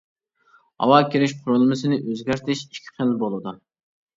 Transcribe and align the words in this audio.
ھاۋا 0.83 0.97
كىرىش 1.15 1.35
قۇرۇلمىسىنى 1.43 1.99
ئۆزگەرتىش 2.07 2.65
ئىككى 2.69 2.99
خىل 2.99 3.17
بولىدۇ. 3.27 3.55